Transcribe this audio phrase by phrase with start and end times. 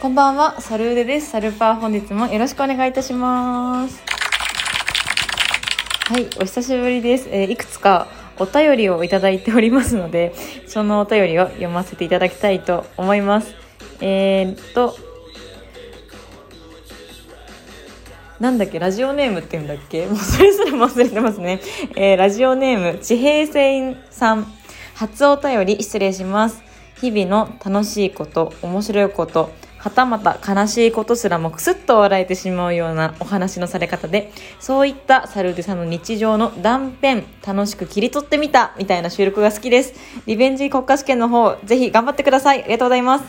[0.00, 1.28] こんばんは、サルーデです。
[1.28, 4.02] サルパー本日もよろしくお願いいたします。
[6.06, 7.28] はい、お久しぶりです。
[7.30, 8.06] えーいくつか
[8.38, 10.32] お便りをいただいておりますので、
[10.66, 13.54] そのお便りを読ませていただきたいと思います。
[14.00, 14.96] えー、っと、
[18.40, 20.06] なんだっけ、ラジオネームって言うんだっけ？
[20.06, 21.60] もうそれすら忘れてますね。
[21.94, 24.50] えーラジオネーム、地平線さん。
[24.94, 26.62] 初お便り失礼します。
[27.02, 34.30] 日々の楽しいこと、面白いこと、はたまた悲しいことすらもくすっと笑えてしまうようなお話のされ方で、
[34.60, 39.94] そういったサルーデさんの日常の断片、楽しく切り取ってみた、みたいな収録が好きです。
[40.26, 42.62] リベンジ国家試験の方、ぜひ頑張ってください。
[42.62, 43.24] ありがとうございます。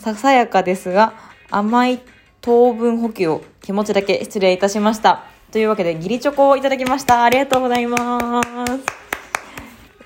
[0.00, 1.14] ささやかですが、
[1.48, 2.00] 甘い
[2.40, 5.22] 糖分補給を気持ちだけ失礼いたしました。
[5.52, 7.22] というわけで、ギリチョコをいただきました。
[7.22, 9.03] ありがとうございます。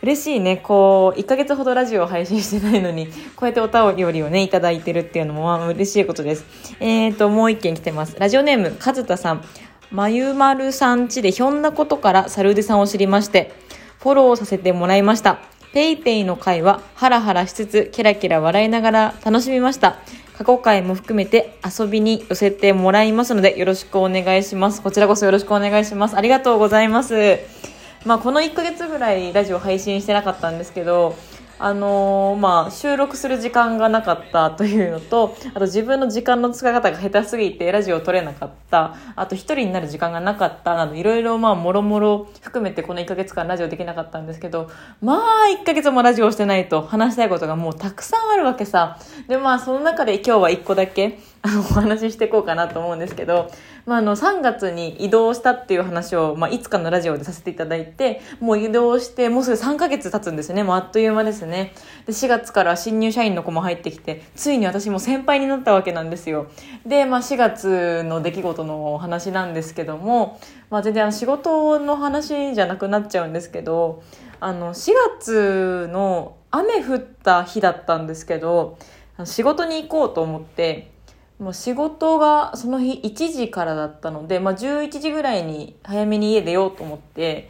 [0.08, 0.56] 嬉しいね。
[0.56, 4.48] こう、1ヶ月ほどラジオを配信してないのに、こうやってお便りをね、いい
[4.80, 6.46] てるっていうのも、まあ、嬉しいことです。
[6.80, 8.16] えーと、もう一件来てます。
[8.18, 9.44] ラジオネーム、かずたさん。
[9.90, 13.52] まゆまるさんちでひょんなことからサルーデさんを知りまして、
[13.98, 15.40] フォローさせてもらいました。
[15.74, 19.98] ペイペイの回はハラハラしつつ、キラキラ笑いながら楽しみました。
[20.38, 24.80] 過去回も含めて遊びに寄せてもらいますので、よろしくお願いします。
[24.80, 26.16] こちらこそよろしくお願いします。
[26.16, 27.77] ありがとうございます。
[28.08, 31.14] まあ、この1ヶ月ぐらいラジオ配信してなかったんですけど、
[31.58, 44.70] あのーまあ、収録する時間がなかったというのと、あと自分の時間の使い方が下手すぎてラジオを撮れなかった、あと一人になる時間がなかったなど、いろいろまあ、もろもろ含めてこの1ヶ月間ラジオできなかったんですけど、
[45.02, 45.20] まあ、
[45.60, 48.98] 1ヶ月もラジオしてないと話したいことがもうたくさんあるわけさ。
[49.26, 53.50] で、まあ、その中で今日は1個だけ、あの、お話ししていこうかなと思うんですけど、
[53.88, 60.62] まあ、あの、3月に移動したっていう話を、まあ、いつかのラジオでさせていただいて、もう移動して、もうすぐ3ヶ月経つんですね。
[60.62, 61.72] もうあっという間ですね。
[62.04, 66.48] で、4月から新入社員の子も入ってきて、ついに私も先輩になったわけなんですよ。
[66.84, 74.02] で、まあ、4月の出来事のお話なんですけども、まあ、全然、仕事の話じゃなくなっちゃうんですけど、
[74.38, 78.76] あの、4月の雨降った日だったんですけど、
[79.24, 80.90] 仕事に行こうと思って、
[81.38, 87.48] もう仕事がその日1時からだったので、まあ、11時ぐらいに早めに家出ようと思って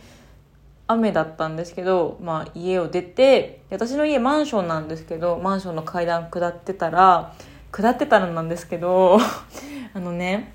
[0.86, 7.34] 雨だったんですけど、まあ、家を出て私の家マンションなんですけどマンションの階段下ってたら
[7.70, 9.18] 下ってたらなんですけど
[9.94, 10.54] あのね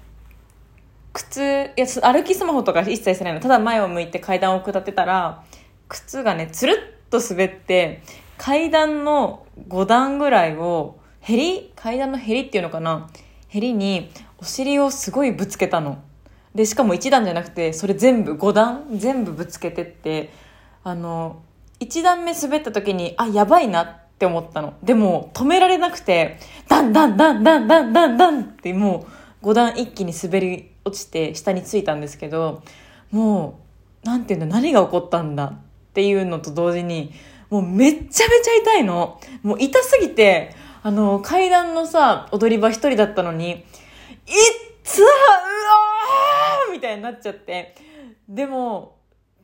[1.14, 3.40] 靴いや歩きスマホとか一切してないの。
[3.40, 5.44] ただ前を向いて階段を下ってたら
[5.88, 6.72] 靴がねつる
[7.06, 8.02] っと滑って
[8.38, 13.10] 階段の5段ぐらいをヘリ階段のヘリっていうのかな
[13.54, 14.10] ヘリに
[14.40, 16.02] お尻をすごいぶつけたの。
[16.56, 20.32] でしかも1段じゃなくてそれ全部5段全部ぶつけてって
[20.84, 21.40] あの
[21.80, 24.74] 1段目滑った時にあやばいなって思ったの。
[24.82, 29.06] でも止められなくてダンダンダンダンダンダンダンっても
[29.44, 32.64] う5段一気に滑り落ちて下についたんですけど
[33.12, 33.60] も
[34.04, 35.58] うなんていうんだ何が起こったんだっ
[35.94, 37.14] ていうのと同時に
[37.52, 39.22] もうめっちゃめちゃ痛いの。
[39.44, 40.56] もう痛すぎて
[40.86, 43.64] あの階段のさ踊り場一人だったのにいっ
[44.84, 46.72] つうわー!
[46.74, 47.74] みたいになっちゃって。
[48.28, 48.98] でも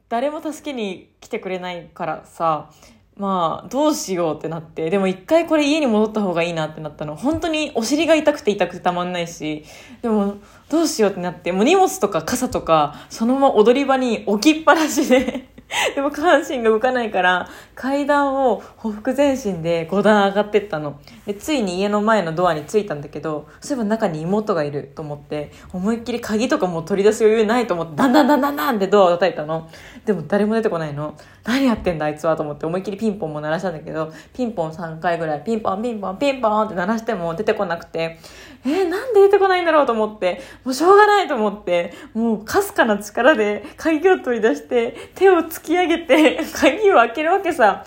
[0.10, 2.70] 誰も助けに来てくれないからさ
[3.16, 4.90] まあどうしようってなって。
[4.90, 7.16] でも一回これ家に戻った方がいいなってなったの。
[7.16, 9.64] 本当にお尻が痛くて痛くてたまんないし
[10.02, 10.36] でも
[10.68, 11.54] どうしようってなって。
[11.54, 15.48] もう荷物とか傘とかそのまま踊り場に置きっぱなしで
[15.94, 21.00] でも下半身が動かないから階段をほふく前進で5段上がってったの。
[21.28, 29.70] でついに家の前のドアに着いたんだけどそういえば中に妹がいると思って思いっきり鍵とかも取り出す余裕ないと思ってダンダンダンダンダンってドアを叩いたの。
[30.06, 31.14] でも誰も出てこないの。
[31.44, 38.20] 何やってんだあいつはと思って思いっきりピンポンも鳴らしたんだけどピンポン3回ぐらいピンポンピンポンピンポンって鳴らしても出てこなくて
[38.66, 47.84] えー、なんで出てこないんだろうと思ってもうしょうがないと思ってもうかすかな力で鍵を取り出して手をつ突き上げて 鍵を開けるわけさ。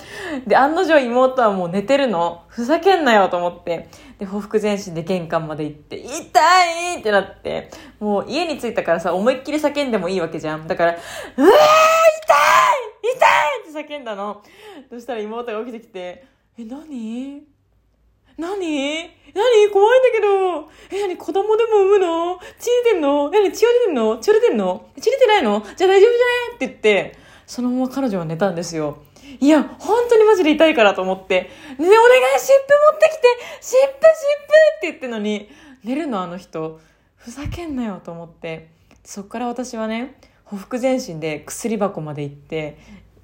[0.46, 2.42] で案の定妹はもう寝てるの。
[2.48, 3.88] ふざけんなよと思って。
[4.18, 6.14] でほふ前進で玄関まで行って痛
[6.94, 7.70] いってなって。
[7.98, 10.66] もう家に着いたからさ思いっきり叫んでもいいわけじゃん。
[10.66, 11.52] だからうわー痛
[13.08, 14.42] い痛いって叫んだの。
[14.90, 16.24] そしたら妹が起きてきて
[16.58, 17.42] え何？
[18.38, 19.10] 何？
[19.34, 19.70] 何？
[19.72, 20.70] 怖いんだけど。
[20.90, 21.16] え、何？
[21.16, 22.38] 子供でも産むの？
[22.58, 23.30] 血出てんの？
[23.30, 23.50] 何？
[23.52, 24.18] 血は出てんの？
[24.18, 24.86] 血は出てんの？
[25.00, 25.62] 血出てないの？
[25.76, 26.20] じゃあ大丈夫じゃ
[26.50, 26.56] ね？
[26.56, 27.18] って言って、
[27.52, 29.02] そのまま彼女は寝たんですよ。
[29.38, 31.90] いや、本当にマジで痛いからと思って、ね、お願い、
[32.38, 33.28] 湿布持ってきて
[33.60, 35.50] 湿布湿布って言ってのに、
[35.84, 36.80] 寝るのあの人。
[37.14, 38.70] ふざけんなよと思って。
[39.04, 42.78] そっから私はね、ほふ前進で薬箱まで行って、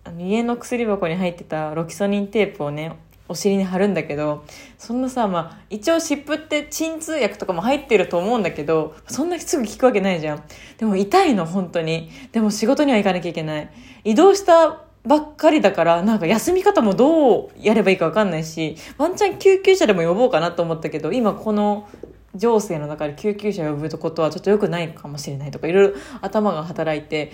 [0.05, 2.99] あの家の薬箱に入ってたロキソニンテープをね、
[3.29, 4.45] お尻に貼るんだけど、
[4.79, 10.43] そんなさ、まあ、一応湿布って鎮痛薬とかも入ってると思うんだけど、そんなすぐ効くわけないじゃん。
[10.79, 12.11] でも痛いの、本当に。
[12.33, 13.71] でも仕事には行かなきゃいけない。
[14.05, 21.89] 移動したばっかりだから、なんか休み方もどうやればいいかわかんないし、ワンチャン救急車でも呼ぼうかなと思ったけど、今この
[22.39, 27.33] 情勢の中で救急車呼ぶことはちょっと良くないかもしれないとか、いろいろ頭が働いて、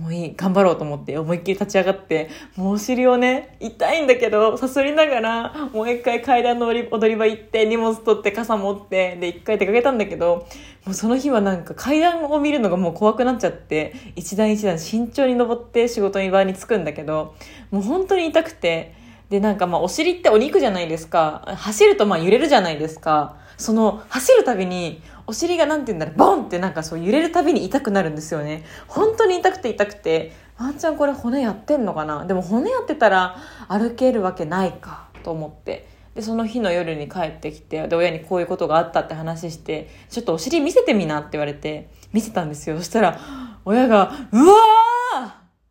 [0.00, 10.46] もういい、頑張ろうと思って思いっきり立ち上がって、もうお尻をね、痛いんだけど、さすりながら、もう一回階段の踊り場行って、荷物取って傘持って、で、一回出かけたんだけど、
[10.84, 17.34] もうその日はなんか階段を見るのがもう怖くなっちゃって、一段一段慎重に登って仕事に場に着くんだけど、
[17.70, 18.94] もう本当に痛くて、
[19.28, 21.42] で、なんかまあお尻ってお肉じゃないですか。
[21.58, 23.36] 走るとまあ揺れるじゃないですか。
[23.58, 28.64] その走るたびにお尻がなんて言うんだろう、ボンってなんかそう揺れるたびに痛くなるんですよね。
[28.86, 32.24] 本当に痛くて痛くて、ワンちゃんこれ骨やってんのかな？
[32.24, 33.36] でも骨やってたら
[33.68, 35.88] 歩けるわけないかと思って。
[36.14, 42.78] で、その日の夜に帰ってきて、で、親にこういうことがあったって話して、ちょっとお尻見せてみなって言われて、見せたんですよ。
[42.78, 43.20] そしたら、
[43.64, 44.77] 親が、うわー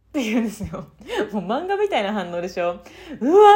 [0.09, 0.87] って言うんですよ。
[1.31, 2.79] もう漫画みたいな反応でしょ
[3.19, 3.49] うわ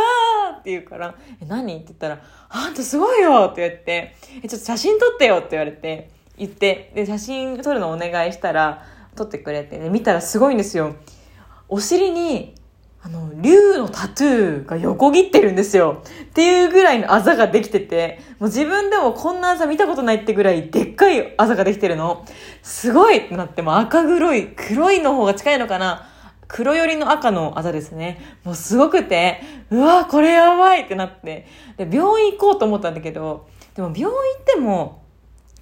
[0.56, 1.76] ーって言うから、え、何？
[1.76, 2.20] って言ったら、
[2.50, 10.96] あんたすごいよって言って、え、ちょっと写真撮ってよって言われて、言って、で、写真撮るのお願いしたら、撮ってくれて、ね、見たらすごいんですよ。
[11.68, 12.56] お尻に、
[13.04, 16.04] あの、竜のタトゥーが横切ってるんですよ。
[16.24, 22.26] っていうぐらいのあざができてて、もう自分でもこんなあざ見たことないってぐらいでっかいあざができてるの。
[22.62, 26.11] すごいってなって、も赤黒い、黒いの方が近いのかな
[26.54, 28.20] 黒寄りの赤のあざですね。
[28.44, 31.48] もうすごくて、うわ、これやばいってなって。
[31.78, 35.02] で、病院行こうと思ったんだけど、でも病院行っても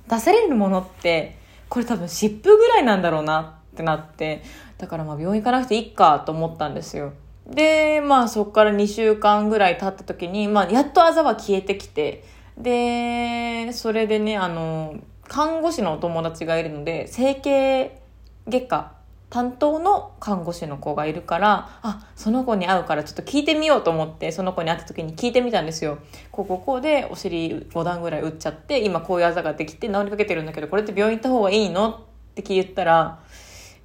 [0.09, 1.37] 出されるものって、
[1.69, 4.41] これ多分湿布ぐらいなんだろうなってなって、
[4.79, 7.13] だからまあ病院行かなくていいかと思ったんですよ。
[7.45, 12.23] で、まあそこから2週間ぐらい経った時に、まあやっとあざは消えてきて、
[12.57, 14.95] で、それでね、あの、
[15.27, 18.01] 看護師のお友達がいるので、整形
[18.47, 18.98] 外科
[19.29, 25.99] 担当の看護師の子がいるから、あ、その子に会うからちょっと聞いてみようと思って、その子に会った時に聞いてみたんですよ。
[26.31, 31.89] こうこうこうでお尻5段ぐらい打っちゃって、今こういうあざができて治りかけてるんだけど、これって病院行った方がいいの？
[31.89, 33.19] って聞いたら、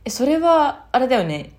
[0.05, 1.53] え、それは、あれだよね。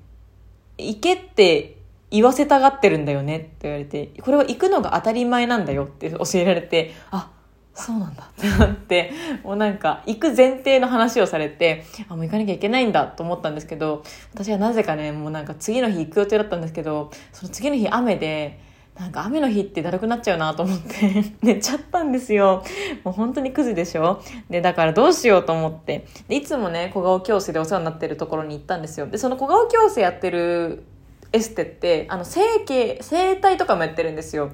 [0.77, 1.77] 行けって
[2.11, 3.37] 言わせたがってるんだよね？
[3.37, 5.85] って言われて、これは行くのが当たり前なんだよ？
[5.85, 7.31] って教えられて、あ、
[7.77, 9.11] そうなんだってなって、
[9.43, 18.59] もうなんか、行く前提の話をされて、あ、もう行かなきゃいけないんだと思ったんですけど、私はなぜかね、もうなんか次の日行く予定だったんですけど、その次の日雨で、
[18.97, 22.63] なんか雨の日ってだるくなっちゃうなと思って 寝ちゃったんですよ。
[23.03, 24.21] もう本当にクズでしょ？
[24.49, 26.05] で、だからどうしようと思って。
[26.29, 29.07] で、いつもね、小顔矯正でお世話になってるところに行ったんですよ。
[29.07, 30.85] で、その小顔矯正やってる
[31.33, 34.51] エステって、あの、整形、整体とかもやってるんですよ。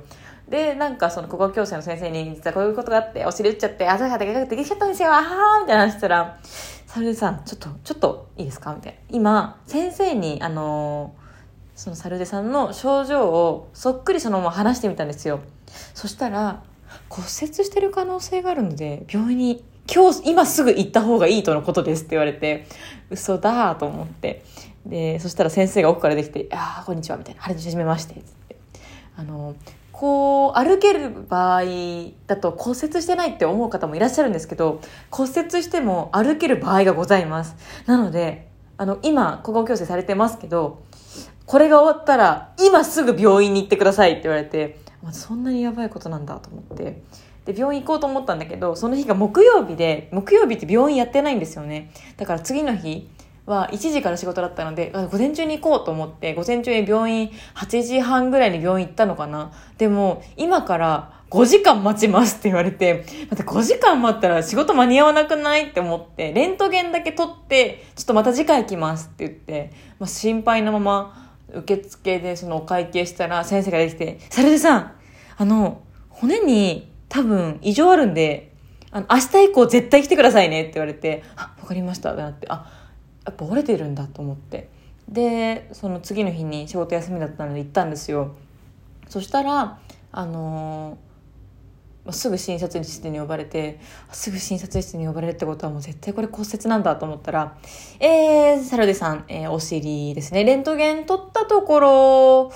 [0.52, 6.38] で、なんかその、国語教師の先生に、実はこういうことがあって、お尻打っちゃって、朝がでかくてできちゃったんですよ、あはーみたいな話したら、
[6.86, 9.00] それでさ、ちょっと、ちょっといいですかみたいな。
[9.10, 15.40] 今、先生に、あのー、そのサルデさんの症状をそっくりそのまま話してみたんですよ。
[15.94, 16.62] そしたら、
[17.08, 22.68] 骨折してる可能性があるので、病院に今日、今すぐ行った方がいいとのことですって言われて、
[23.10, 24.44] 嘘だと思って。
[24.86, 27.42] で、そしたら先生が奥からできて、ああ、こんにちは、みたいな。
[27.42, 28.58] はじめまして、つって。
[29.16, 29.56] あの、
[30.02, 31.64] こう歩ける場合
[32.26, 34.82] だと骨折してないって思う方もいらっしゃるんですけど
[35.12, 37.56] 骨折しても歩ける場合がございます。
[37.86, 40.82] なのであの今小顔矯正されてますけど
[41.46, 44.80] これが終わったら今すぐ病院に行ってくださいって言われて
[45.12, 47.04] そんなにやばいことなんだと思って。
[47.46, 51.92] で病院行こうと思ったんだけどその日が木曜日で木曜日って病院やってないんですよね。
[52.18, 53.08] だから次の日
[53.46, 59.52] は1時から仕事だったので、午前中に行こうと思って、午前中に病院、8時半ぐらいに病院行ったのかな。
[59.78, 74.92] でも、今から5時間待ちますって言われて、待って5時間待ったら仕事間に合わなくないって思って、レントゲンだけ取って、ちょっとまた次回来ますって言って、まあ、心配なまま、受付でそのお会計したら先生ができて、サルデさん、
[75.38, 78.54] あの、骨に多分異常あるんで、
[78.92, 82.81] あの、明日以降絶対来てくださいねって言われて、あ、わかりましたってなって、あ、
[83.26, 84.70] やっぱ折れてるんだと思って。
[85.08, 88.34] でその次の日に仕事休みだったので行ったんですよ。
[89.10, 89.80] そしたら
[90.14, 93.80] あのー、すぐ診察室に呼ばれて
[94.12, 97.58] すぐ診察室に呼ばれるってことはもう絶対これ骨折なんだと思ったら
[98.00, 100.46] 「えー、サルデさん、えー、お尻ですね。
[100.46, 102.52] レントゲン取ったところ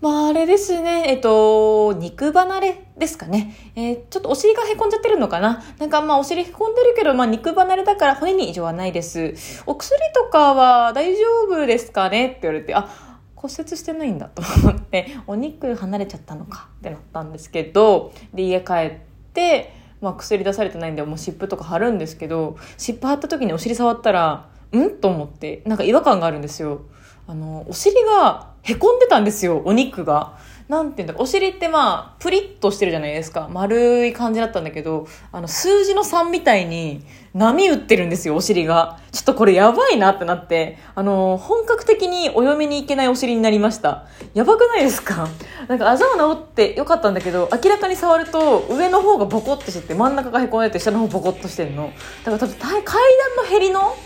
[0.00, 1.04] まあ、あれですね。
[1.08, 3.54] えっと、肉離れですかね。
[3.74, 9.34] えー、ちょっとお尻が凹んじゃってるのかななんかまあお尻凹んでるけど、まあ肉離れだから骨に異常はないです。
[9.66, 12.88] お薬とかは大丈夫ですかねって言われて、あ、
[13.34, 18.98] 骨折してないんだと思ってお肉離れちゃったのかってなったんですけどで家帰っ
[19.32, 24.90] て、まあ、薬出されてないんでもう湿布とか貼るんですけど湿布貼った時にお尻触ったらん？
[24.90, 26.82] と思ってなんか違和感があるんですよ
[27.28, 30.36] あのお尻がへこんでたんですよお肉が。
[30.68, 33.48] なんていうんだお尻ってまあプリッとしてるじゃないですか。
[33.50, 38.98] 丸い感じだったんだけどあの数字の3みたいに波打ってるんですよお尻が。
[39.12, 40.78] ちょっとこれやばいなってなって。
[40.94, 44.06] あの本格的にお嫁に行けないお尻になりました。
[44.34, 45.28] やばくないですか？
[45.68, 51.92] なんかあざは治ってよかったんだけど明らかに触ると上の方がボコってしてて真ん中がへこんでて下の方ボコっとしてるの。
[52.24, 53.00] だから多分階
[53.36, 53.96] 段のへりの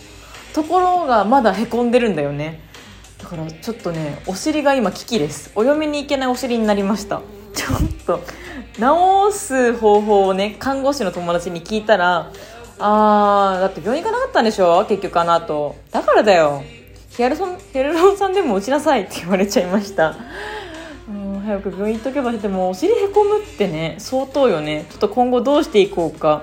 [0.54, 2.70] ところがまだへこんでるんだよね。
[3.22, 5.50] だからちょっとねお尻が今危機です。
[5.54, 7.22] お嫁に行けないお尻になりました。
[7.54, 8.20] ちょっと
[9.30, 12.30] 治す方法をね看護師の友達に聞いたら
[12.78, 14.84] あーだって病院行かなかったんでしょ？
[14.88, 16.62] 結局あの後だからだよ。
[17.10, 20.16] ヒアルソンヒアルロン酸でも打ちなさいって言われちゃいました。
[21.08, 24.86] うん早く病院行っとけばでもお尻へこむってね相当よね。
[24.90, 26.42] ちょっと今後どうしていこうか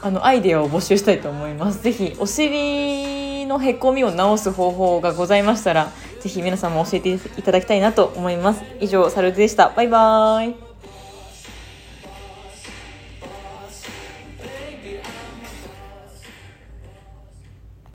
[0.00, 1.82] あのアイデアを募集したいと思います。
[1.82, 3.21] ぜひお尻
[3.52, 8.62] のへこみを直す方法がございましたらぜひ皆さんも教えていただきたいなと思います。
[8.80, 9.70] 以上サルズでした。
[9.70, 10.71] バイバーイ。